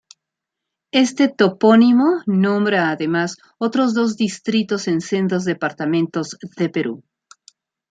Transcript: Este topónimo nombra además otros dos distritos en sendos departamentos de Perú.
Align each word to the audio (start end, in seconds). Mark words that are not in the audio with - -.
Este 0.93 1.27
topónimo 1.29 2.21
nombra 2.25 2.89
además 2.89 3.37
otros 3.59 3.93
dos 3.93 4.17
distritos 4.17 4.87
en 4.87 4.99
sendos 4.99 5.45
departamentos 5.45 6.39
de 6.57 6.69
Perú. 6.69 7.03